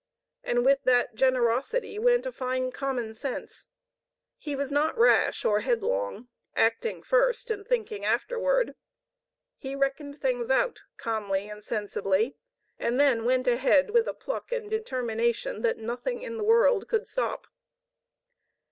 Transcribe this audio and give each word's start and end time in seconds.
And 0.43 0.65
with 0.65 0.83
that 0.85 1.13
generosity 1.13 1.99
went 1.99 2.25
a 2.25 2.31
fine 2.31 2.71
common 2.71 3.13
sense. 3.13 3.67
He 4.35 4.55
was 4.55 4.71
not 4.71 4.97
rash 4.97 5.45
or 5.45 5.59
headlong, 5.59 6.27
acting 6.55 7.03
first 7.03 7.51
and 7.51 7.67
thinking 7.67 8.03
afterward. 8.03 8.73
He 9.59 9.75
reckoned 9.75 10.15
things 10.17 10.49
out 10.49 10.81
calmly 10.97 11.47
and 11.47 11.63
sensibly, 11.63 12.35
and 12.79 12.99
then 12.99 13.25
went 13.25 13.45
ahead 13.45 13.91
with 13.91 14.07
a 14.07 14.15
pluck 14.15 14.51
and 14.51 14.71
determination 14.71 15.61
that 15.61 15.77
nothing 15.77 16.23
in 16.23 16.37
the 16.37 16.43
world 16.43 16.87
could 16.87 17.05
stop. 17.05 17.45